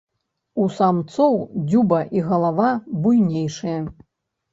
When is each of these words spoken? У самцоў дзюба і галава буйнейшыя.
У 0.61 0.63
самцоў 0.77 1.35
дзюба 1.67 1.99
і 2.19 2.23
галава 2.29 2.71
буйнейшыя. 3.05 3.77